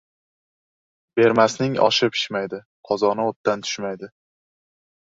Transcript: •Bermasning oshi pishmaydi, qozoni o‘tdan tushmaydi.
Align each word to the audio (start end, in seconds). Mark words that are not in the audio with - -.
•Bermasning 1.19 1.77
oshi 1.89 2.11
pishmaydi, 2.15 2.63
qozoni 2.91 3.31
o‘tdan 3.31 3.65
tushmaydi. 3.71 4.15